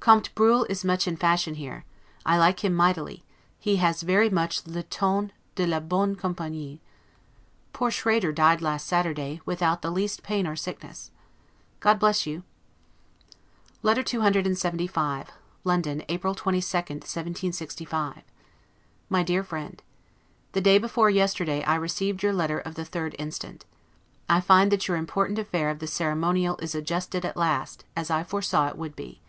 Comte 0.00 0.34
Bruhl 0.34 0.64
is 0.70 0.86
much 0.86 1.06
in 1.06 1.18
fashion 1.18 1.56
here; 1.56 1.84
I 2.24 2.38
like 2.38 2.64
him 2.64 2.72
mightily; 2.72 3.24
he 3.58 3.76
has 3.76 4.00
very 4.00 4.30
much 4.30 4.66
'le 4.66 4.84
ton 4.84 5.32
de 5.54 5.66
la 5.66 5.80
bonne 5.80 6.16
campagnie'. 6.16 6.80
Poor 7.74 7.90
Schrader 7.90 8.32
died 8.32 8.62
last 8.62 8.86
Saturday, 8.86 9.42
without 9.44 9.82
the 9.82 9.90
least 9.90 10.22
pain 10.22 10.46
or 10.46 10.56
sickness. 10.56 11.10
God 11.80 11.98
bless 11.98 12.24
you! 12.26 12.42
LETTER 13.82 14.02
CCLXXV 14.02 15.28
LONDON, 15.64 16.04
April 16.08 16.34
22, 16.34 16.56
1765 16.78 18.22
MY 19.10 19.22
DEAR 19.22 19.44
FRIEND: 19.44 19.82
The 20.52 20.62
day 20.62 20.78
before 20.78 21.10
yesterday 21.10 21.62
I 21.64 21.74
received 21.74 22.22
your 22.22 22.32
letter 22.32 22.60
of 22.60 22.76
the 22.76 22.84
3d 22.84 23.14
instant. 23.18 23.66
I 24.26 24.40
find 24.40 24.72
that 24.72 24.88
your 24.88 24.96
important 24.96 25.38
affair 25.38 25.68
of 25.68 25.80
the 25.80 25.86
ceremonial 25.86 26.56
is 26.62 26.74
adjusted 26.74 27.26
at 27.26 27.36
last, 27.36 27.84
as 27.94 28.10
I 28.10 28.24
foresaw 28.24 28.68
it 28.68 28.78
would 28.78 28.96
be. 28.96 29.20